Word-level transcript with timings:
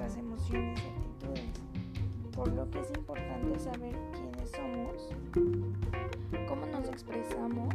nuestras 0.00 0.16
emociones 0.16 0.80
y 0.82 0.86
actitudes, 0.88 1.60
por 2.32 2.48
lo 2.52 2.70
que 2.70 2.80
es 2.80 2.90
importante 2.90 3.58
saber 3.58 3.94
quiénes 4.12 4.50
somos, 4.50 5.10
cómo 6.48 6.64
nos 6.66 6.88
expresamos, 6.88 7.74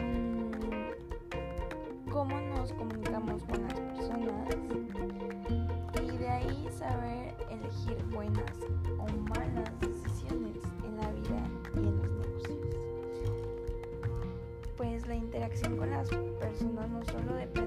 mm, 0.00 0.50
cómo 2.10 2.40
nos 2.40 2.72
comunicamos 2.72 3.44
con 3.44 3.62
las 3.62 3.74
personas 3.74 4.56
y 6.02 6.16
de 6.16 6.28
ahí 6.28 6.68
saber 6.76 7.36
elegir 7.48 8.04
buenas 8.12 8.58
o 8.98 9.06
malas 9.28 9.70
decisiones 9.80 10.56
en 10.84 10.96
la 10.96 11.10
vida 11.12 11.46
y 11.74 11.78
en 11.78 11.98
los 11.98 12.10
negocios. 12.10 12.58
Pues 14.76 15.06
la 15.06 15.14
interacción 15.14 15.76
con 15.76 15.90
las 15.90 16.08
personas 16.08 16.90
no 16.90 17.04
solo 17.04 17.34
depende 17.34 17.61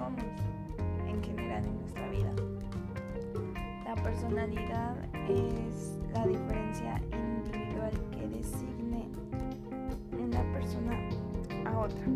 somos 0.00 0.24
en 1.06 1.22
general 1.22 1.64
en 1.64 1.78
nuestra 1.78 2.08
vida. 2.08 2.32
La 3.84 3.94
personalidad 4.02 4.96
es 5.28 5.98
la 6.14 6.26
diferencia 6.26 7.02
individual 7.12 7.92
que 8.10 8.28
designe 8.28 9.08
una 10.18 10.42
persona 10.54 10.96
a 11.66 11.80
otra. 11.80 12.06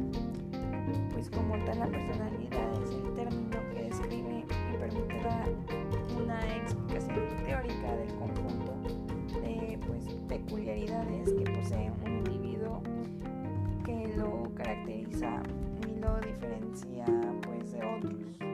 Pues 1.12 1.28
como 1.28 1.62
tal 1.64 1.78
la 1.78 1.86
personalidad 1.86 2.72
es 2.82 2.90
el 2.90 3.14
término 3.14 3.58
que 3.72 3.82
describe 3.84 4.44
y 4.48 4.76
permite 4.78 5.20
dar 5.22 5.48
una 6.22 6.40
explicación 6.56 7.26
teórica 7.44 7.96
del 7.96 8.14
conjunto 8.14 8.72
de 9.42 9.78
pues, 9.86 10.04
peculiaridades 10.28 11.32
que 11.32 11.50
posee 11.50 11.90
un 11.90 12.12
individuo 12.12 12.82
que 13.84 14.14
lo 14.16 14.50
caracteriza 14.54 15.42
y 15.86 16.00
lo 16.00 16.20
diferencia 16.20 17.06
de 18.08 18.24
otros. 18.24 18.44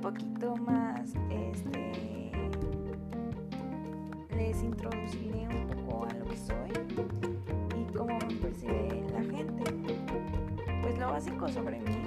poquito 0.00 0.56
más, 0.56 1.12
este, 1.30 2.32
les 4.34 4.62
introduciré 4.62 5.46
un 5.46 5.66
poco 5.86 6.06
a 6.06 6.14
lo 6.14 6.24
que 6.24 6.36
soy 6.36 6.70
y 7.78 7.92
cómo 7.92 8.18
me 8.18 8.34
percibe 8.36 9.04
la 9.12 9.22
gente. 9.22 9.64
Pues 10.82 10.98
lo 10.98 11.12
básico 11.12 11.48
sobre 11.48 11.80
mí, 11.80 12.02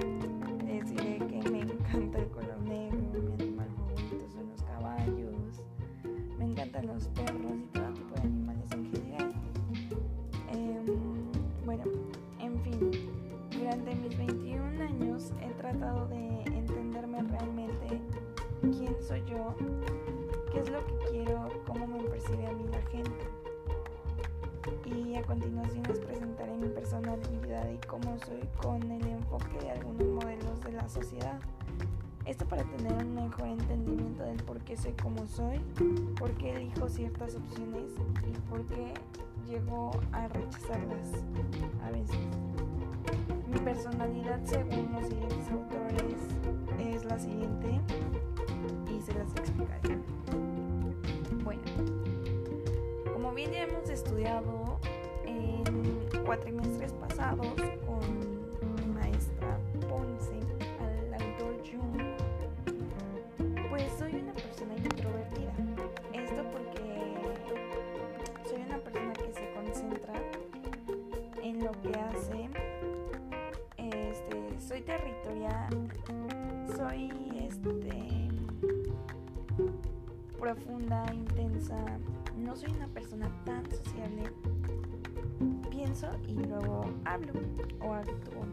les 0.66 0.90
diré 0.90 1.18
que 1.18 1.50
me 1.50 1.60
encanta 1.60 2.18
el 2.18 2.26
mi 27.16 27.22
personalidad 27.22 27.70
y 27.70 27.86
cómo 27.86 28.18
soy 28.18 28.40
con 28.60 28.82
el 28.90 29.06
enfoque 29.06 29.58
de 29.60 29.70
algunos 29.70 30.06
modelos 30.06 30.60
de 30.62 30.72
la 30.72 30.88
sociedad. 30.88 31.38
Esto 32.24 32.46
para 32.46 32.64
tener 32.64 32.92
un 32.92 33.14
mejor 33.14 33.48
entendimiento 33.48 34.22
del 34.24 34.42
por 34.42 34.58
qué 34.60 34.76
soy 34.76 34.92
como 34.94 35.26
soy, 35.26 35.58
por 36.18 36.32
qué 36.32 36.56
elijo 36.56 36.88
ciertas 36.88 37.36
opciones 37.36 37.92
y 38.26 38.38
por 38.48 38.64
qué 38.66 38.94
llego 39.46 39.90
a 40.12 40.26
rechazarlas 40.28 41.10
a 41.84 41.90
veces. 41.90 42.16
Mi 43.48 43.58
personalidad 43.60 44.40
según 44.44 44.90
los 44.92 45.06
siguientes 45.06 45.50
autores 45.50 46.16
es 46.78 47.04
la 47.04 47.18
siguiente 47.18 47.80
y 48.90 49.00
se 49.02 49.14
las 49.14 49.30
explicaré. 49.36 49.98
Bueno, 51.44 51.62
como 53.12 53.32
bien 53.32 53.52
ya 53.52 53.64
hemos 53.64 53.88
estudiado 53.90 54.63
cuatrimestres 56.24 56.92
pasados 56.94 57.54
con 57.86 58.00
mi 58.76 58.86
maestra 58.94 59.58
Ponce 59.88 60.38
al 60.80 61.14
autor 61.14 61.62
Jung, 61.64 62.00
pues 63.70 63.84
soy 63.98 64.14
una 64.16 64.32
persona 64.32 64.74
introvertida. 64.76 65.52
Esto 66.12 66.42
porque 66.52 66.84
soy 68.48 68.62
una 68.62 68.78
persona 68.78 69.12
que 69.12 69.32
se 69.32 69.52
concentra 69.54 70.14
en 71.42 71.64
lo 71.64 71.72
que 71.82 71.98
hace. 71.98 72.48
Este, 73.76 74.60
soy 74.60 74.80
territorial, 74.82 75.88
soy 76.76 77.10
este 77.48 78.28
profunda, 80.38 81.06
intensa. 81.12 81.76
No 82.36 82.54
soy 82.54 82.70
una 82.72 82.88
persona 82.88 83.30
tan. 83.44 83.63
Y 86.26 86.32
luego 86.32 86.84
hablo 87.04 87.32
o 87.80 87.92
actúo. 87.92 88.44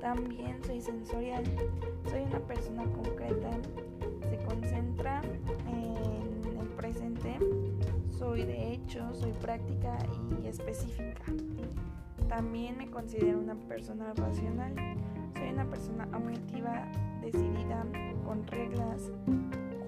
También 0.00 0.60
soy 0.64 0.80
sensorial. 0.80 1.44
Soy 2.10 2.22
una 2.22 2.40
persona 2.40 2.82
concreta. 2.84 3.50
Se 4.28 4.36
concentra 4.44 5.22
en 5.68 6.58
el 6.58 6.66
presente. 6.76 7.38
Soy 8.10 8.44
de 8.44 8.72
hecho, 8.72 9.14
soy 9.14 9.30
práctica 9.34 9.96
y 10.42 10.48
específica. 10.48 11.22
También 12.28 12.76
me 12.76 12.90
considero 12.90 13.38
una 13.38 13.54
persona 13.54 14.12
racional. 14.14 14.74
Soy 15.34 15.50
una 15.50 15.64
persona 15.64 16.08
objetiva, 16.12 16.90
decidida, 17.22 17.86
con 18.24 18.44
reglas, 18.48 19.12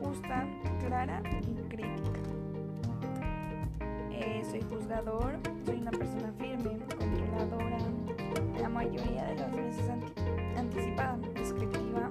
justa, 0.00 0.47
clara 0.87 1.20
y 1.48 1.54
crítica. 1.69 2.20
Eh, 4.20 4.42
soy 4.44 4.60
juzgador, 4.60 5.38
soy 5.64 5.76
una 5.76 5.91
persona 5.91 6.31
firme, 6.38 6.78
controladora, 6.98 7.78
la 8.60 8.69
mayoría 8.69 9.25
de 9.25 9.34
las 9.37 9.50
veces 9.56 9.88
anti 9.88 10.12
anticipada, 10.58 11.17
descriptiva, 11.34 12.11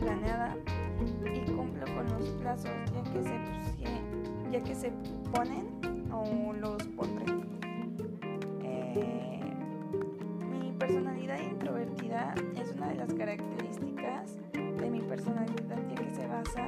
planeada 0.00 0.56
y 1.00 1.50
cumplo 1.50 1.84
con 1.94 2.08
los 2.08 2.30
plazos 2.40 2.70
ya 2.94 3.02
que 3.12 3.22
se, 3.22 4.50
ya 4.50 4.64
que 4.64 4.74
se 4.74 4.92
ponen 5.30 5.68
o 6.10 6.54
los 6.54 6.82
pondré. 6.88 7.26
Eh, 8.62 9.40
mi 10.50 10.72
personalidad 10.72 11.38
introvertida 11.38 12.34
es 12.56 12.72
una 12.72 12.88
de 12.88 12.94
las 12.94 13.12
características 13.12 14.38
de 14.54 14.90
mi 14.90 15.00
personalidad 15.02 15.78
ya 15.86 16.02
que 16.02 16.10
se 16.14 16.26
basa 16.26 16.66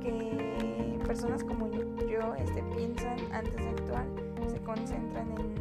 que 0.00 0.98
personas 1.06 1.44
como 1.44 1.70
yo 1.70 1.85
este, 2.34 2.62
piensan 2.74 3.18
antes 3.32 3.56
de 3.56 3.68
actuar, 3.68 4.06
se 4.48 4.60
concentran 4.62 5.26
en, 5.32 5.56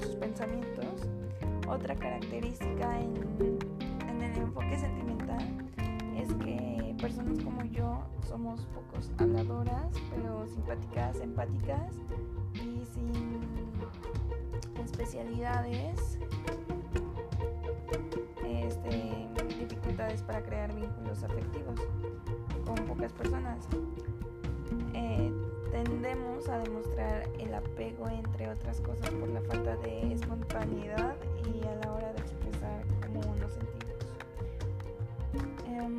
sus 0.00 0.16
pensamientos. 0.16 1.08
Otra 1.68 1.94
característica 1.94 3.00
en, 3.00 3.14
en 4.08 4.22
el 4.22 4.36
enfoque 4.36 4.78
sentimental 4.78 5.42
es 6.16 6.32
que 6.34 6.94
personas 7.00 7.38
como 7.42 7.64
yo 7.64 8.02
somos 8.26 8.66
pocos 8.66 9.10
habladoras, 9.18 9.92
pero 10.10 10.46
simpáticas, 10.46 11.20
empáticas 11.20 11.94
y 12.54 12.84
sin 12.86 13.12
especialidades, 14.84 16.18
este, 18.46 19.28
dificultades 19.58 20.22
para 20.22 20.42
crear 20.42 20.74
vínculos 20.74 21.22
afectivos 21.22 21.80
con 22.64 22.74
pocas 22.86 23.12
personas. 23.12 23.68
Tendemos 25.84 26.48
a 26.48 26.60
demostrar 26.60 27.28
el 27.38 27.52
apego, 27.52 28.08
entre 28.08 28.48
otras 28.48 28.80
cosas, 28.80 29.10
por 29.10 29.28
la 29.28 29.42
falta 29.42 29.76
de 29.76 30.14
espontaneidad 30.14 31.14
y 31.44 31.66
a 31.66 31.74
la 31.74 31.92
hora 31.92 32.10
de 32.10 32.20
expresar 32.20 32.82
cómo 33.02 33.36
nos 33.36 33.52
sentimos. 33.52 33.84
Um, 35.68 35.96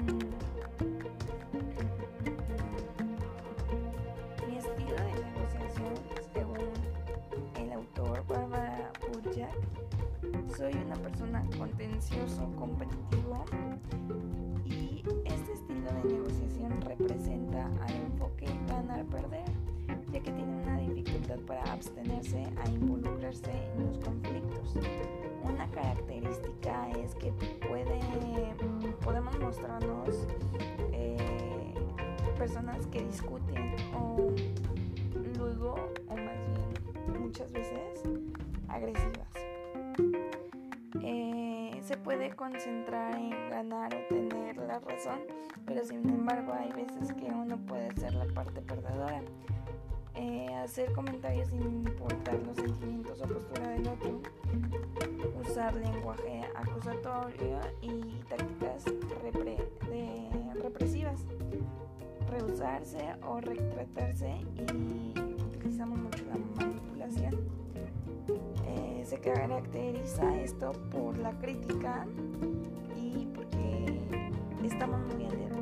mi 4.48 4.58
estilo 4.58 4.96
de 4.96 5.14
negociación, 5.24 5.94
según 6.34 6.74
el 7.60 7.72
autor 7.72 8.26
Barbara 8.26 8.92
Burjak, 9.08 9.54
soy 10.58 10.74
una 10.84 10.96
persona 10.96 11.46
contencioso, 11.60 12.50
competitivo 12.58 13.46
y 14.66 15.04
este 15.26 15.54
estilo 15.54 15.92
de 15.92 16.14
negociación 16.14 16.80
para 21.38 21.64
abstenerse 21.72 22.44
a 22.64 22.70
involucrarse 22.70 23.52
en 23.76 23.88
los 23.88 23.98
conflictos. 24.00 24.76
Una 25.44 25.70
característica 25.72 26.90
es 26.92 27.16
que 27.16 27.32
puede, 27.68 28.00
podemos 29.04 29.38
mostrarnos 29.40 30.28
eh, 30.92 31.74
personas 32.38 32.86
que 32.88 33.04
discuten 33.04 33.76
o 33.96 34.32
luego, 35.38 35.76
o 36.08 36.16
más 36.16 36.38
bien 36.48 37.22
muchas 37.22 37.52
veces, 37.52 38.04
agresivas. 38.68 39.30
Eh, 41.02 41.80
se 41.84 41.98
puede 41.98 42.36
concentrar 42.36 43.16
en 43.16 43.30
ganar 43.50 43.94
o 43.94 44.14
tener 44.14 44.58
la 44.58 44.80
razón, 44.80 45.20
pero 45.66 45.86
sin 45.86 46.08
embargo 46.10 46.54
hay 46.54 46.72
veces 46.72 47.14
que 47.14 47.26
uno 47.26 47.58
puede 47.58 47.92
ser 47.96 48.14
la 48.14 48.26
parte 48.34 48.62
perdedora. 48.62 49.22
Eh, 50.18 50.54
hacer 50.56 50.94
comentarios 50.94 51.50
sin 51.50 51.62
importar 51.62 52.40
los 52.46 52.56
sentimientos 52.56 53.22
o 53.22 53.28
postura 53.28 53.70
del 53.70 53.88
otro, 53.88 54.22
usar 55.42 55.74
lenguaje 55.76 56.44
acusatorio 56.56 57.60
y 57.82 58.24
tácticas 58.30 58.86
represivas, 60.62 61.26
rehusarse 62.30 63.16
o 63.28 63.42
retratarse 63.42 64.38
y 64.56 65.20
utilizamos 65.56 66.00
mucho 66.00 66.24
la 66.30 66.64
manipulación. 66.64 67.36
Eh, 68.68 69.04
se 69.06 69.20
caracteriza 69.20 70.42
esto 70.42 70.72
por 70.92 71.18
la 71.18 71.32
crítica 71.40 72.08
y 72.96 73.28
porque 73.36 73.86
estamos 74.64 75.00
muy 75.14 75.26
a 75.26 75.55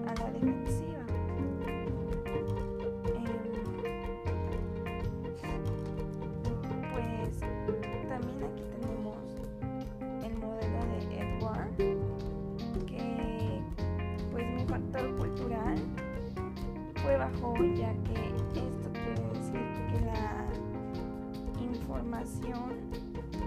ya 17.76 17.94
que 18.04 18.60
esto 18.60 18.90
quiere 18.94 19.24
decir 19.34 19.68
que 19.90 20.00
la 20.06 20.46
información 21.62 22.70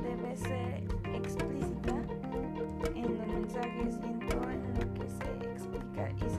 debe 0.03 0.37
ser 0.37 0.85
explícita 1.15 1.95
en 2.95 3.17
los 3.17 3.27
mensajes 3.27 3.99
y 4.03 4.07
en 4.07 4.19
todo 4.29 4.51
en 4.51 4.75
lo 4.75 4.95
que 4.95 5.09
se 5.09 5.29
explica 5.53 6.11
y 6.11 6.31
se 6.31 6.36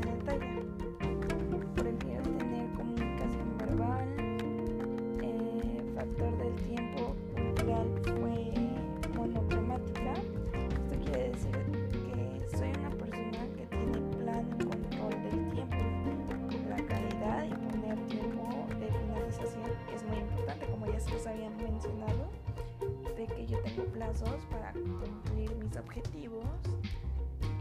objetivos 25.98 26.46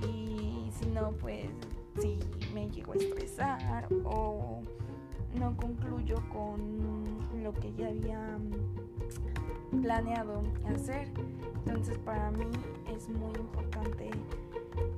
y 0.03 0.71
si 0.79 0.87
no, 0.87 1.13
pues 1.13 1.47
si 2.01 2.19
me 2.55 2.69
llego 2.71 2.93
a 2.93 2.97
estresar 2.97 3.89
o 4.05 4.63
no 5.35 5.57
concluyo 5.57 6.17
con 6.31 7.43
lo 7.43 7.53
que 7.53 7.73
ya 7.75 7.89
había 7.89 8.39
planeado 9.83 10.43
hacer. 10.75 11.09
Entonces 11.67 11.99
para 11.99 12.31
mí 12.31 12.47
es 12.95 13.09
muy 13.09 13.33
importante 13.39 14.11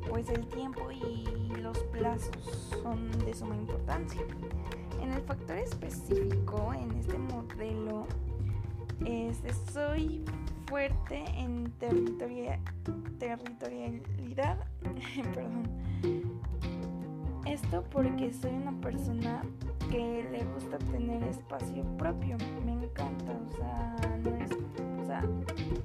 pues 0.09 0.29
el 0.31 0.47
tiempo 0.49 0.91
y 0.91 1.25
los 1.61 1.79
plazos 1.79 2.73
son 2.83 3.11
de 3.25 3.35
suma 3.35 3.57
importancia. 3.57 4.23
En 5.01 5.13
el 5.13 5.23
factor 5.23 5.57
específico, 5.57 6.73
en 6.75 6.91
este 6.93 7.17
modelo, 7.19 8.07
este, 9.05 9.53
soy 9.73 10.25
fuerte 10.69 11.25
en 11.37 11.73
territorialidad. 11.79 12.59
Perdón. 15.35 15.69
Esto 17.47 17.83
porque 17.91 18.33
soy 18.33 18.53
una 18.53 18.73
persona 18.81 19.43
que 19.91 20.25
le 20.31 20.45
gusta 20.53 20.79
tener 20.79 21.23
espacio 21.25 21.83
propio. 21.97 22.37
Me 22.65 22.73
encanta, 22.73 23.33
o 23.33 23.49
sea, 23.57 23.97
no 24.23 24.37
es, 24.37 24.53
o 25.01 25.05
sea, 25.07 25.25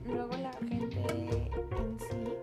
luego 0.06 0.38
la 0.38 0.54
gente 0.68 1.04
en 1.08 2.00
sí 2.00 2.34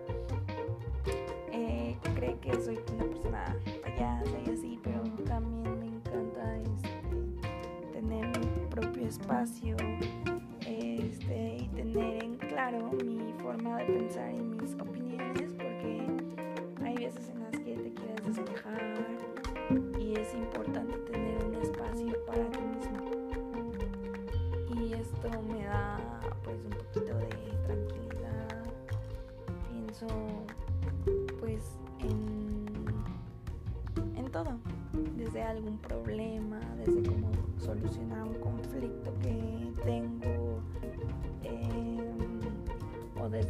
cree 2.15 2.37
que 2.39 2.53
soy 2.61 2.79
una 2.93 3.05
persona 3.05 3.55
payasa 3.83 4.37
y 4.45 4.49
así, 4.51 4.79
pero 4.83 5.01
también 5.25 5.79
me 5.79 5.87
encanta 5.87 6.57
este, 6.57 6.89
tener 7.93 8.27
mi 8.39 8.65
propio 8.69 9.07
espacio 9.07 9.77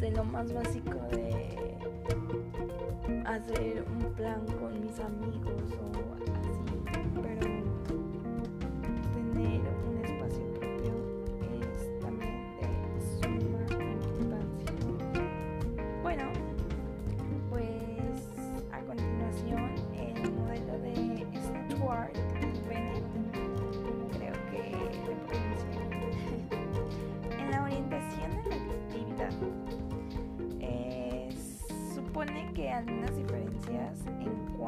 desde 0.02 0.18
lo 0.18 0.24
más 0.24 0.52
básico 0.52 1.00
de 1.12 1.78
hacer 3.26 3.86
un 3.88 4.12
plan 4.14 4.44
con 4.60 4.82
mis 4.82 5.00
amigos 5.00 5.62
o 5.80 6.11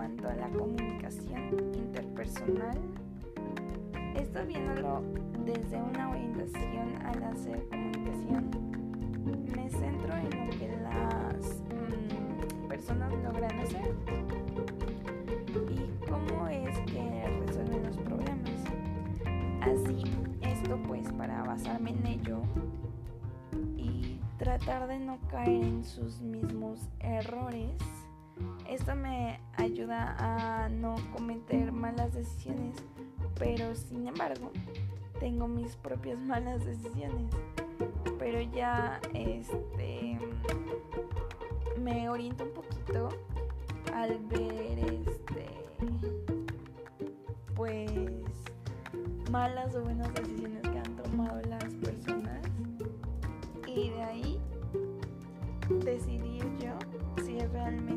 cuanto 0.04 0.28
a 0.28 0.36
la 0.36 0.50
comunicación 0.50 1.56
interpersonal, 1.78 2.78
esto 4.16 4.46
viéndolo 4.46 5.02
desde 5.46 5.82
una 5.82 6.10
orientación 6.10 6.94
al 7.06 7.24
hacer 7.24 7.66
comunicación, 7.70 8.50
me 9.56 9.70
centro 9.70 10.14
en 10.18 10.46
lo 10.46 10.58
que 10.58 10.78
las 10.84 11.62
mm, 11.72 12.68
personas 12.68 13.14
logran 13.24 13.58
hacer 13.62 13.96
y 15.72 16.06
cómo 16.10 16.50
es 16.50 16.78
que 16.80 17.42
resuelven 17.46 17.84
los 17.84 17.98
problemas. 18.00 18.62
Así, 19.62 20.04
esto 20.42 20.78
pues 20.86 21.10
para 21.14 21.44
basarme 21.44 21.92
en 21.92 22.06
ello 22.08 22.42
y 23.78 24.20
tratar 24.38 24.86
de 24.90 25.00
no 25.00 25.18
caer 25.30 25.64
en 25.64 25.86
sus 25.86 26.20
mismos 26.20 26.90
errores, 27.00 27.72
esto 28.68 28.96
me 28.96 29.40
ayuda 29.64 30.16
a 30.20 30.70
no 30.70 30.96
cometer 31.14 31.72
malas 31.72 32.14
decisiones, 32.14 32.76
pero 33.40 33.76
sin 33.76 34.08
embargo, 34.08 34.52
tengo 35.20 35.48
mis 35.48 35.76
propias 35.78 36.20
malas 36.34 36.64
decisiones. 36.66 37.32
Pero 38.20 38.42
ya 38.42 39.02
este 39.14 40.18
me 41.82 42.10
oriento 42.10 42.46
un 42.46 42.52
poquito 42.52 43.10
al 43.94 44.18
ver 44.30 44.80
este 44.80 45.48
pues 47.56 47.92
malas 49.32 49.76
o 49.76 49.82
buenas 49.82 50.14
decisiones 50.14 50.62
que 50.62 50.78
han 50.78 50.96
tomado 50.96 51.42
las 51.50 51.74
personas 51.76 52.42
y 53.68 53.90
de 53.90 54.04
ahí 54.04 54.40
decidir 55.84 56.46
yo 56.60 57.24
si 57.24 57.40
realmente 57.40 57.93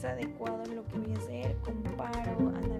es 0.00 0.04
adecuado 0.06 0.64
lo 0.74 0.86
que 0.86 0.98
voy 0.98 1.12
a 1.14 1.18
hacer, 1.18 1.56
comparo, 1.58 2.48
analizo 2.56 2.79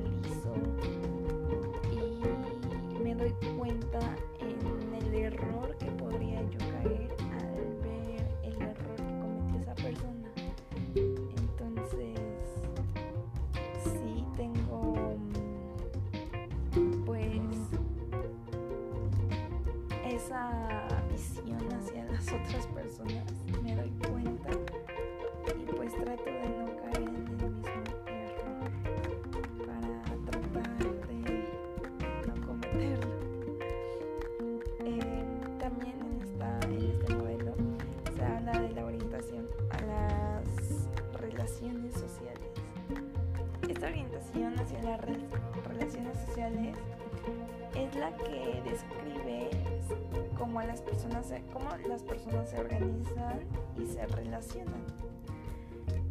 las 50.70 50.82
personas 50.82 51.32
cómo 51.52 51.68
las 51.88 52.04
personas 52.04 52.48
se 52.48 52.60
organizan 52.60 53.40
y 53.76 53.86
se 53.86 54.06
relacionan. 54.06 54.84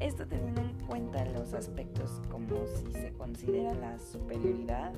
Esto 0.02 0.28
teniendo 0.28 0.60
en 0.60 0.74
cuenta 0.86 1.24
los 1.28 1.54
aspectos 1.54 2.22
como 2.30 2.66
si 2.68 2.92
se 2.92 3.14
considera 3.14 3.74
la 3.76 3.98
superioridad 3.98 4.92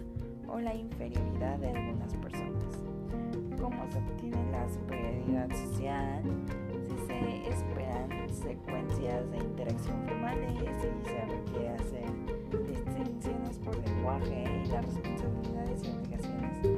o 0.47 0.59
la 0.59 0.73
inferioridad 0.73 1.59
de 1.59 1.69
algunas 1.69 2.11
personas, 2.15 2.81
cómo 3.61 3.85
se 3.91 3.99
obtiene 3.99 4.51
la 4.51 4.67
superioridad 4.67 5.49
social, 5.51 6.23
si 6.87 6.97
se 7.05 7.49
esperan 7.49 8.29
secuencias 8.29 9.29
de 9.29 9.37
interacción 9.37 10.03
formales, 10.07 10.57
si 10.81 11.07
se 11.07 11.25
requiere 11.25 11.69
hacer 11.69 12.05
distinciones 12.67 13.59
por 13.59 13.77
lenguaje 13.77 14.43
y 14.65 14.69
las 14.69 14.85
responsabilidades 14.85 15.83
y 15.83 15.91
obligaciones 15.91 16.70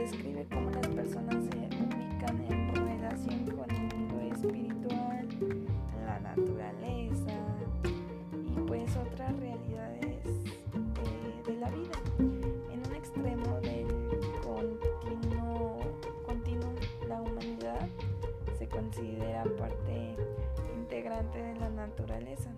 describe 0.00 0.46
cómo 0.50 0.70
las 0.70 0.88
personas 0.88 1.44
se 1.44 1.58
ubican 1.58 2.40
en 2.48 2.74
relación 2.74 3.44
con 3.50 3.70
el 3.70 3.94
mundo 3.94 4.20
espiritual, 4.34 5.28
la 6.06 6.20
naturaleza 6.20 7.32
y 8.32 8.60
pues 8.66 8.96
otras 8.96 9.38
realidades 9.38 10.24
eh, 10.24 11.42
de 11.46 11.56
la 11.56 11.68
vida. 11.68 11.98
En 12.18 12.80
un 12.86 12.94
extremo 12.94 13.60
del 13.60 13.86
continuo, 14.42 15.80
continuum, 16.24 16.74
la 17.06 17.20
humanidad 17.20 17.86
se 18.58 18.66
considera 18.68 19.44
parte 19.58 20.16
integrante 20.78 21.42
de 21.42 21.56
la 21.56 21.68
naturaleza, 21.68 22.50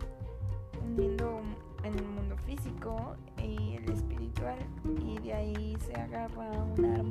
uniendo 0.80 1.40
el 1.82 2.04
mundo 2.04 2.36
físico 2.46 3.16
y 3.38 3.76
el 3.76 3.90
espiritual 3.90 4.58
y 5.04 5.18
de 5.18 5.32
ahí 5.32 5.76
se 5.84 5.94
agarra 5.94 6.50
una 6.78 7.01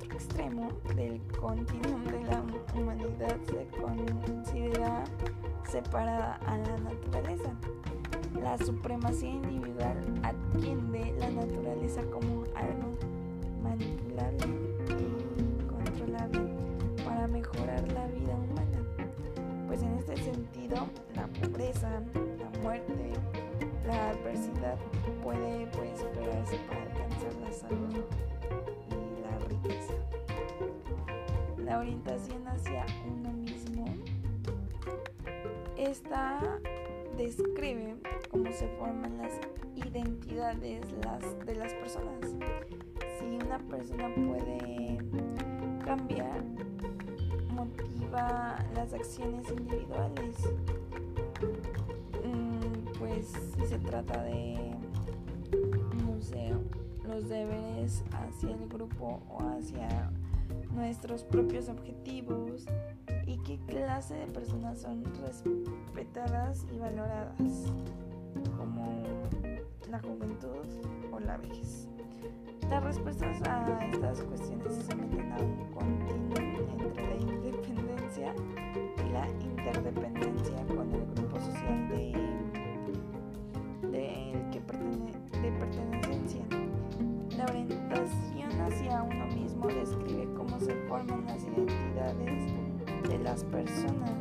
otro 0.00 0.14
extremo 0.14 0.68
del 0.96 1.20
continuum 1.38 2.04
de 2.04 2.24
la 2.24 2.42
humanidad 2.74 3.36
se 3.46 3.66
considera 3.78 5.04
separada 5.68 6.36
a 6.46 6.56
la 6.56 6.76
naturaleza. 6.78 7.50
La 8.40 8.56
supremacía 8.58 9.30
individual 9.30 9.96
atiende 10.22 11.14
la 11.18 11.30
naturaleza 11.30 12.02
como 12.10 12.44
algo 12.54 12.96
manipulable 13.62 14.46
y 14.88 15.64
controlable 15.66 16.40
para 17.04 17.26
mejorar 17.26 17.92
la 17.92 18.06
vida 18.06 18.34
humana. 18.34 19.66
Pues 19.66 19.82
en 19.82 19.98
este 19.98 20.16
sentido, 20.16 20.76
la 21.14 21.26
pobreza, 21.26 21.90
la 22.38 22.60
muerte, 22.62 23.12
la 23.86 24.10
adversidad 24.10 24.78
puede 25.22 25.66
pues 25.66 26.00
superarse 26.00 26.56
para 26.68 26.82
alcanzar 26.82 27.34
la 27.42 27.52
salud 27.52 28.04
orientación 31.80 32.46
hacia 32.46 32.84
uno 33.06 33.32
mismo. 33.32 33.84
Esta 35.76 36.58
describe 37.16 37.96
cómo 38.30 38.52
se 38.52 38.68
forman 38.78 39.18
las 39.18 39.32
identidades 39.74 40.84
las, 41.04 41.46
de 41.46 41.54
las 41.54 41.72
personas. 41.74 42.34
Si 43.18 43.26
una 43.26 43.58
persona 43.58 44.14
puede 44.14 44.98
cambiar, 45.84 46.42
motiva 47.50 48.58
las 48.74 48.92
acciones 48.92 49.50
individuales. 49.50 50.36
Mm, 52.24 52.98
Pues 52.98 53.32
si 53.56 53.66
se 53.66 53.78
trata 53.78 54.22
de 54.24 54.76
museo, 56.04 56.60
los 57.08 57.28
deberes 57.28 58.04
hacia 58.12 58.50
el 58.50 58.68
grupo 58.68 59.22
o 59.30 59.38
hacia 59.42 60.10
nuestros 60.74 61.24
propios 61.24 61.68
objetivos 61.68 62.66
y 63.26 63.38
qué 63.38 63.58
clase 63.66 64.14
de 64.14 64.26
personas 64.26 64.80
son 64.80 65.04
respetadas 65.22 66.66
y 66.72 66.78
valoradas, 66.78 67.72
como 68.56 69.02
la 69.90 70.00
juventud 70.00 70.66
o 71.12 71.20
la 71.20 71.36
vejez. 71.38 71.88
Las 72.68 72.84
respuestas 72.84 73.42
a 73.48 73.84
estas 73.86 74.22
cuestiones 74.22 74.74
se 74.74 74.82
someten 74.82 75.32
a 75.32 75.38
un 75.38 75.72
continuum 75.72 76.80
entre 76.80 77.06
la 77.06 77.16
independencia 77.16 78.34
y 79.04 79.12
la 79.12 79.28
interdependencia 79.28 80.66
con 80.68 80.94
el 80.94 81.04
grupo 81.14 81.40
social 81.40 81.88
de, 81.88 82.19
hacia 88.70 89.02
uno 89.02 89.26
mismo 89.26 89.66
describe 89.66 90.28
cómo 90.36 90.58
se 90.60 90.74
forman 90.88 91.24
las 91.26 91.42
identidades 91.42 92.52
de 93.08 93.18
las 93.18 93.44
personas. 93.44 94.12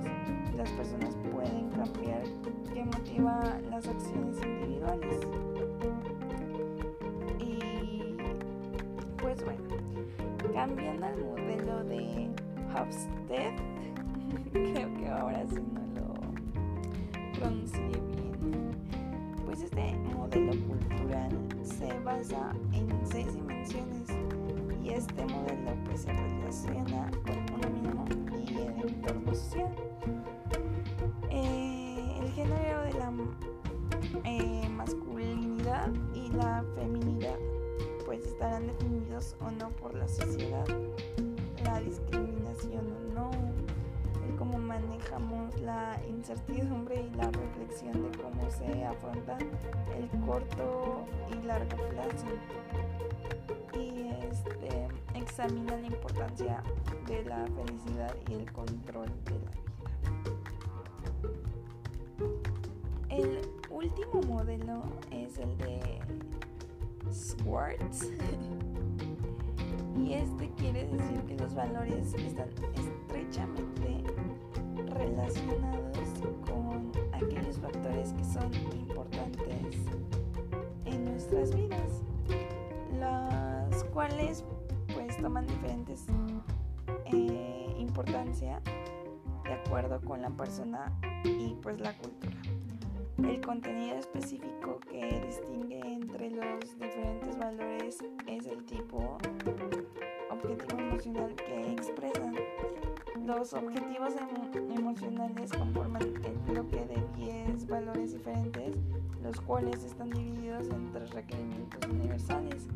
Las 0.58 0.70
personas 0.72 1.16
pueden 1.32 1.70
cambiar 1.70 2.24
qué 2.74 2.84
motiva 2.84 3.60
las 3.70 3.88
acciones 3.88 4.38
individuales. 4.44 5.20
Y 7.40 8.16
pues 9.22 9.44
bueno, 9.46 9.64
cambiando 10.54 11.06
al 11.06 11.18
modelo 11.18 11.84
de 11.84 12.30
Hofstede, 12.76 13.56
creo 14.52 14.94
que 14.96 15.08
ahora 15.10 15.46
sí 15.48 15.62
no 15.74 16.02
lo 16.02 17.40
pronuncié 17.40 17.88
bien. 17.88 18.72
Pues 19.46 19.62
este 19.62 19.96
modelo 20.16 20.52
cultural 20.68 21.32
se 21.64 22.00
basa 22.00 22.52
en 22.74 22.90
seis 23.06 23.34
dimensiones 23.34 24.19
este 25.00 25.26
modelo 25.28 25.72
pues 25.86 26.02
se 26.02 26.12
relaciona 26.12 27.10
con 27.24 27.56
uno 27.56 27.70
mismo 27.70 28.06
y 28.38 28.58
el 28.58 28.90
entorno 28.90 29.34
social. 29.34 29.74
Eh, 31.30 32.18
el 32.20 32.30
género 32.34 32.82
de 32.84 32.94
la 32.96 33.14
eh, 34.26 34.68
masculinidad 34.68 35.90
y 36.14 36.30
la 36.32 36.66
feminidad 36.76 37.38
pues 38.06 38.26
estarán 38.26 38.68
definidos 38.68 39.38
o 39.40 39.50
no 39.52 39.70
por 39.70 39.96
la 39.96 40.08
sociedad, 40.10 40.66
la 41.64 41.80
discriminación 41.80 42.86
o 42.92 43.14
no, 43.14 43.32
el 44.28 44.36
cómo 44.36 44.58
manejamos 44.58 45.58
la 45.62 45.98
incertidumbre 46.10 47.08
y 47.10 47.16
la 47.16 47.32
reflexión 47.32 48.12
de 48.12 48.18
cómo 48.18 48.52
se 48.52 48.84
afronta 48.84 49.38
el 49.98 50.10
corto 50.26 51.06
y 51.32 51.46
largo 51.46 51.78
plazo. 51.90 52.99
Este 54.48 54.88
examina 55.16 55.76
la 55.78 55.88
importancia 55.88 56.64
de 57.08 57.24
la 57.26 57.46
felicidad 57.48 58.16
y 58.30 58.34
el 58.36 58.52
control 58.52 59.10
de 59.26 59.40
la 59.40 59.52
vida. 59.52 59.70
El 63.10 63.42
último 63.70 64.22
modelo 64.28 64.84
es 65.12 65.38
el 65.40 65.58
de 65.58 66.00
Swartz, 67.12 68.08
Y 69.98 70.14
este 70.14 70.50
quiere 70.52 70.88
decir 70.88 71.22
que 71.28 71.36
los 71.36 71.54
valores 71.54 72.14
están 72.14 72.48
estrechamente 72.74 74.04
relacionados 74.94 76.10
con 76.46 76.69
pues 84.94 85.18
toman 85.18 85.48
diferentes 85.48 86.06
eh, 87.06 87.76
importancia 87.78 88.62
de 89.44 89.54
acuerdo 89.54 90.02
con 90.02 90.22
la 90.22 90.30
persona 90.30 90.92
y 91.24 91.56
pues 91.62 91.80
la 91.80 91.94
cultura. 91.98 92.36
El 93.18 93.42
contenido 93.42 93.98
específico 93.98 94.80
que 94.90 95.22
distingue 95.26 95.80
entre 95.80 96.32
los 96.32 96.80
diferentes 96.80 97.38
valores 97.38 98.00
es 98.28 98.46
el 98.46 98.64
tipo 98.66 99.18
objetivo 100.30 100.80
emocional 100.80 101.36
que 101.36 101.72
expresan. 101.72 102.36
Los 103.26 103.54
objetivos 103.54 104.14
em, 104.16 104.72
emocionales 104.78 105.52
conforman 105.52 106.02
el 106.02 106.38
bloque 106.52 106.86
de 106.86 107.04
10 107.26 107.68
valores 107.68 108.14
diferentes, 108.14 108.76
los 109.24 109.40
cuales 109.42 109.84
están 109.84 110.10
divididos 110.10 110.68
en 110.70 110.92
tres 110.92 111.12
requerimientos 111.12 111.90
universales. 111.90 112.68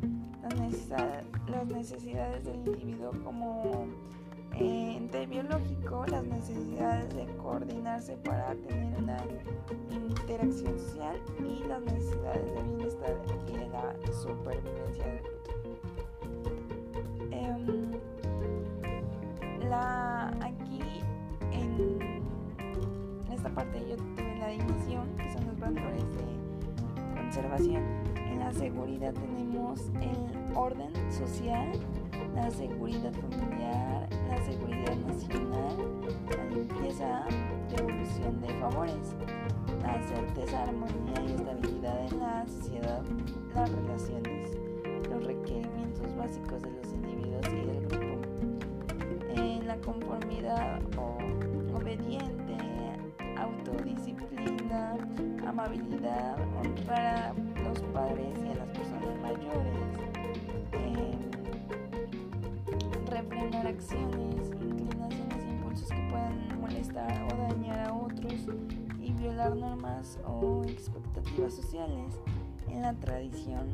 Las, 1.48 1.68
necesidades 1.68 2.44
del 2.44 2.56
individuo 2.68 3.12
como 3.24 3.88
ente 4.56 5.26
biológico, 5.26 6.06
las 6.08 6.26
necesidades 6.26 7.14
de 7.16 7.26
coordinarse 7.38 8.18
para 8.18 8.54
tener 8.56 8.98
una 8.98 9.18
interacción 9.90 10.78
social 10.78 11.16
y 11.40 11.64
las 11.68 11.82
necesidades 11.82 12.46
de 12.54 12.64
bienestar 12.64 13.16
y 13.48 13.52
de 13.58 13.70
la 13.70 13.96
supervivencia 14.14 15.06
del 15.06 15.22
em, 17.32 17.92
la, 19.70 20.28
aquí 20.42 20.82
en 21.52 22.22
esta 23.32 23.50
parte 23.50 23.80
yo 23.90 23.96
tuve 23.98 24.38
la 24.40 24.50
división, 24.50 25.16
que 25.18 25.32
son 25.32 25.48
los 25.48 25.60
valores 25.60 26.04
de 26.16 26.33
En 27.36 28.38
la 28.38 28.54
seguridad 28.54 29.12
tenemos 29.12 29.90
el 30.02 30.56
orden 30.56 30.94
social, 31.12 31.72
la 32.36 32.52
seguridad 32.52 33.12
familiar, 33.12 34.08
la 34.30 34.38
seguridad 34.46 34.96
nacional, 34.98 36.02
la 36.30 36.46
limpieza, 36.56 37.26
devolución 37.76 38.40
de 38.40 38.50
favores, 38.60 39.16
la 39.82 40.00
certeza, 40.04 40.62
armonía 40.62 41.24
y 41.28 41.32
estabilidad 41.34 42.06
en 42.06 42.20
la 42.20 42.46
sociedad, 42.46 43.04
las 43.56 43.72
relaciones, 43.72 44.52
los 45.10 45.26
requerimientos 45.26 46.16
básicos 46.16 46.62
de 46.62 46.70
los 46.70 46.94
individuos 46.94 47.48
y 47.48 47.66
del 47.66 47.88
grupo, 47.88 48.22
en 49.34 49.68
la 49.68 49.78
conformidad 49.78 50.82
o 50.98 51.18
obediente, 51.76 52.58
autodisciplina, 53.38 54.98
amabilidad, 55.48 56.38
honrar 56.74 57.34
a 57.56 57.62
los 57.62 57.80
padres 57.94 58.38
y 58.46 58.50
a 58.50 58.56
las 58.56 58.70
personas 58.70 59.22
mayores. 59.22 59.74
refrenar 63.10 63.68
acciones, 63.68 64.50
inclinaciones 64.60 65.44
e 65.46 65.50
impulsos 65.52 65.88
que 65.88 66.08
puedan 66.10 66.60
molestar 66.60 67.28
o 67.32 67.38
dañar 67.38 67.88
a 67.88 67.94
otros 67.94 68.48
y 69.00 69.12
violar 69.14 69.56
normas 69.56 70.18
o 70.26 70.64
expectativas 70.66 71.54
sociales. 71.54 72.20
En 72.68 72.82
la 72.82 72.94
tradición, 72.94 73.70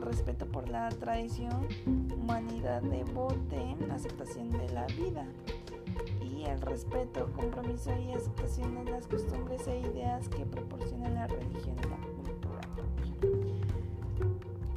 respeto 0.00 0.46
por 0.46 0.68
la 0.68 0.88
tradición, 0.88 1.66
humanidad 2.14 2.82
devote, 2.82 3.76
aceptación 3.90 4.50
de 4.50 4.68
la 4.70 4.86
vida 4.86 5.24
el 6.44 6.60
respeto, 6.60 7.30
compromiso 7.32 7.90
y 7.96 8.12
aceptación 8.12 8.84
de 8.84 8.90
las 8.90 9.06
costumbres 9.06 9.66
e 9.66 9.80
ideas 9.80 10.28
que 10.28 10.44
proporciona 10.44 11.08
la 11.10 11.26
religión 11.26 11.76
y 11.78 11.88
la 11.88 11.96
cultura 11.96 12.20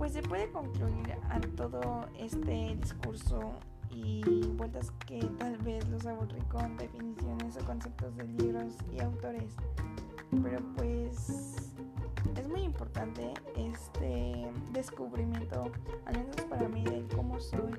pues 0.04 0.12
se 0.12 0.22
puede 0.22 0.52
concluir 0.52 1.14
a 1.30 1.40
todo 1.56 2.06
este 2.20 2.76
discurso 2.76 3.54
y 3.90 4.22
vueltas 4.58 4.92
que 5.06 5.20
tal 5.40 5.58
vez 5.60 5.88
los 5.88 6.06
aburrí 6.06 6.42
con 6.52 6.76
definiciones 6.76 7.56
o 7.56 7.66
conceptos 7.66 8.14
de 8.18 8.26
libros 8.26 8.74
y 8.92 9.00
autores. 9.00 9.56
Pero 10.30 10.60
pues 10.76 11.72
es 12.36 12.48
muy 12.50 12.64
importante 12.64 13.34
este 13.56 14.52
descubrimiento, 14.74 15.72
al 16.06 16.18
menos 16.18 16.36
para 16.50 16.68
mí, 16.68 16.84
de 16.84 17.06
cómo 17.16 17.40
soy 17.40 17.72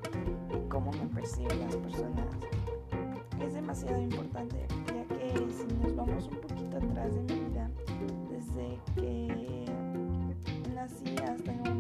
y 0.49 0.69
cómo 0.71 0.93
me 0.93 1.07
perciben 1.09 1.61
las 1.61 1.77
personas. 1.77 2.27
Demasiado 3.75 4.03
importante, 4.03 4.67
ya 4.87 5.05
que 5.17 5.35
si 5.51 5.67
nos 5.83 5.97
vamos 5.97 6.29
un 6.29 6.37
poquito 6.43 6.77
atrás 6.77 7.13
de 7.13 7.21
mi 7.23 7.41
vida, 7.49 7.69
desde 8.31 8.79
que 8.95 9.65
nací 10.73 11.17
hasta 11.17 11.51
el 11.51 11.59
momento, 11.59 11.74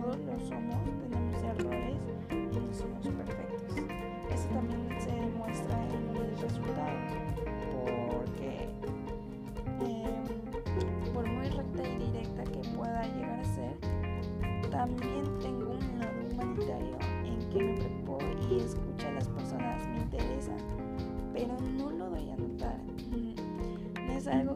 todos 0.00 0.18
lo 0.26 0.38
somos, 0.40 0.76
tenemos 1.00 1.42
errores 1.42 1.96
y 2.30 2.58
no 2.58 2.74
somos 2.74 3.06
perfectos. 3.06 3.62
Eso 4.30 4.48
también 4.48 5.00
se 5.00 5.10
demuestra 5.10 5.82
en 5.88 6.12
mis 6.12 6.40
resultados, 6.42 7.12
porque 7.72 8.68
eh, 9.80 10.22
por 11.14 11.26
muy 11.26 11.48
recta 11.48 11.88
y 11.88 11.96
directa 12.12 12.44
que 12.44 12.58
pueda 12.76 13.02
llegar 13.04 13.40
a 13.40 13.44
ser, 13.44 13.74
también 14.70 15.24
tengo 15.40 15.70
un 15.70 15.98
lado 15.98 16.12
humanitario 16.30 16.98
en 17.24 17.38
que 17.48 17.62
me 17.62 17.74
preocupo 17.76 18.18
y 18.50 18.60
escucho 18.60 19.08
a 19.08 19.12
las 19.12 19.28
personas, 19.28 19.88
me 19.88 20.00
interesa, 20.00 20.52
pero 21.32 21.56
no 21.78 21.90
lo 21.90 22.10
doy 22.10 22.30
a 22.30 22.36
notar. 22.36 22.78
No 24.06 24.12
es 24.12 24.26
algo 24.26 24.52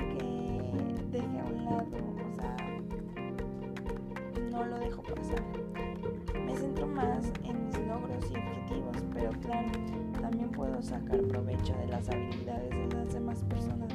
sacar 10.83 11.21
provecho 11.23 11.75
de 11.79 11.87
las 11.89 12.09
habilidades 12.09 12.71
de 12.71 12.97
las 12.97 13.13
demás 13.13 13.43
personas. 13.45 13.93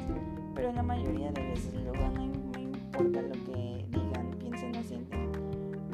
Pero 0.54 0.72
la 0.72 0.82
mayoría 0.82 1.30
de 1.32 1.42
veces 1.42 1.74
luego 1.74 2.08
no 2.14 2.26
me 2.54 2.62
importa 2.62 3.22
lo 3.22 3.32
que 3.44 3.86
digan, 3.90 4.30
piensen 4.38 4.74
o 4.76 4.82
sienten, 4.82 5.30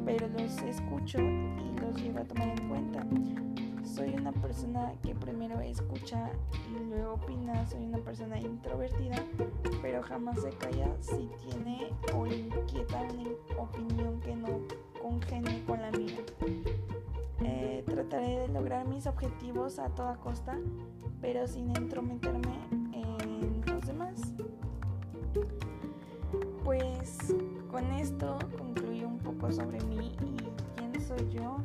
pero 0.05 0.29
los 0.29 0.63
escucho 0.63 1.19
y 1.19 1.81
los 1.81 2.01
llevo 2.03 2.21
a 2.21 2.25
tomar 2.25 2.49
en 2.49 2.69
cuenta. 2.69 3.07
Soy 3.85 4.15
una 4.15 4.33
persona 4.33 4.93
que 5.03 5.15
primero 5.15 5.61
escucha 5.61 6.31
y 6.71 6.85
luego 6.89 7.15
opina, 7.15 7.67
soy 7.67 7.85
una 7.85 7.99
persona 7.99 8.41
introvertida, 8.41 9.17
pero 9.83 10.03
jamás 10.03 10.41
se 10.41 10.51
calla 10.51 10.89
si 11.01 11.29
tiene 11.45 11.89
o 12.15 12.27
inquieta 12.27 13.03
una 13.03 13.63
opinión 13.63 14.21
que 14.21 14.35
no 14.35 14.61
congenie 15.01 15.63
con 15.67 15.83
la 15.83 15.91
mía. 15.91 16.17
Eh, 17.45 17.83
trataré 17.87 18.41
de 18.41 18.49
lograr 18.49 18.87
mis 18.87 19.07
objetivos 19.07 19.79
a 19.79 19.89
toda 19.91 20.17
costa, 20.17 20.59
pero 21.21 21.47
sin 21.47 21.77
entrometerme 21.77 22.59
en 22.93 23.63
los 23.67 23.87
demás. 23.87 24.21
Pues 26.65 27.35
con 27.71 27.85
esto 27.93 28.39
concluyo 28.57 29.09
un 29.09 29.19
poco 29.19 29.51
sobre 29.53 29.81
mí 29.85 30.17
y 30.21 30.37
quién 30.77 31.01
soy 31.01 31.29
yo. 31.31 31.59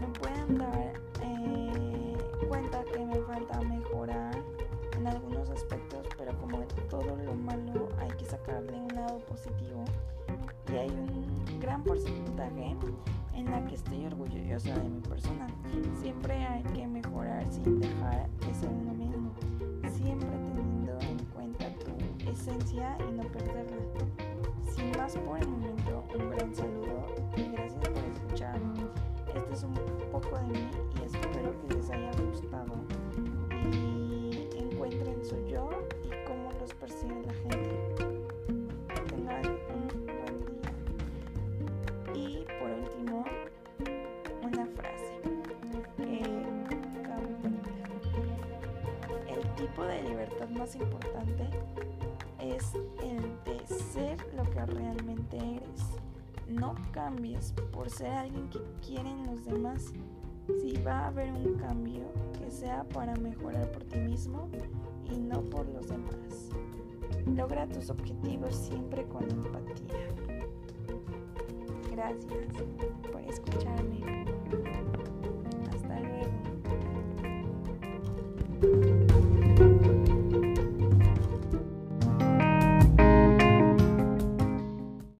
Me 0.00 0.06
pueden 0.18 0.58
dar 0.58 0.92
eh, 1.22 2.16
cuenta 2.48 2.82
que 2.84 3.04
me 3.04 3.20
falta 3.22 3.60
mejorar 3.60 4.34
en 4.96 5.06
algunos 5.06 5.50
aspectos, 5.50 6.06
pero 6.16 6.36
como 6.38 6.60
todo 6.88 7.16
lo 7.16 7.34
malo 7.34 7.88
hay 7.98 8.10
que 8.16 8.24
sacarle 8.24 8.80
un 8.80 8.94
lado 8.94 9.18
positivo 9.20 9.84
y 10.72 10.76
hay 10.76 10.90
un 10.90 11.60
gran 11.60 11.82
porcentaje 11.82 12.76
en 13.34 13.50
la 13.50 13.64
que 13.64 13.74
estoy 13.74 14.06
orgullosa 14.06 14.74
de 14.74 14.88
mi 14.88 15.00
persona. 15.00 15.46
Siempre 16.00 16.34
hay 16.34 16.62
que 16.62 16.86
mejorar 16.86 17.46
sin 17.50 17.80
dejar 17.80 18.28
de 18.46 18.54
ser 18.54 18.68
uno 18.68 18.92
mismo, 18.94 19.32
siempre 19.90 20.28
teniendo 20.28 20.98
en 21.00 21.18
cuenta 21.32 21.66
tu 21.78 22.30
esencia 22.30 22.96
y 23.08 23.12
no 23.12 23.22
perderla. 23.24 23.76
Sin 24.74 24.90
más 24.96 25.16
por 25.18 25.38
el 25.38 25.48
momento, 25.48 26.04
un 26.18 26.30
gran 26.30 26.54
saludo 26.54 27.06
y 27.36 27.42
gracias 27.52 27.88
por 27.88 28.04
escucharme. 28.04 28.80
Este 29.34 29.54
es 29.54 29.62
un 29.62 29.74
poco 30.10 30.36
de 30.38 30.46
mí 30.48 30.70
y 31.00 31.04
espero 31.04 31.54
que 31.60 31.74
les 31.74 31.90
haya 31.90 32.09
tipo 49.70 49.84
de 49.84 50.02
libertad 50.02 50.48
más 50.48 50.74
importante 50.74 51.48
es 52.40 52.74
el 53.04 53.22
de 53.44 53.66
ser 53.66 54.16
lo 54.34 54.42
que 54.50 54.66
realmente 54.66 55.36
eres. 55.36 55.80
No 56.48 56.74
cambies 56.90 57.52
por 57.70 57.88
ser 57.88 58.10
alguien 58.10 58.48
que 58.50 58.60
quieren 58.84 59.26
los 59.26 59.44
demás. 59.44 59.92
Si 60.60 60.76
va 60.82 61.00
a 61.00 61.06
haber 61.08 61.30
un 61.32 61.54
cambio, 61.54 62.02
que 62.36 62.50
sea 62.50 62.82
para 62.84 63.14
mejorar 63.16 63.70
por 63.70 63.84
ti 63.84 63.98
mismo 63.98 64.48
y 65.08 65.16
no 65.18 65.40
por 65.42 65.68
los 65.68 65.88
demás. 65.88 66.50
Logra 67.26 67.68
tus 67.68 67.90
objetivos 67.90 68.56
siempre 68.56 69.04
con 69.04 69.22
empatía. 69.30 70.08
Gracias 71.92 72.48
por 73.12 73.20
escucharme. 73.20 74.19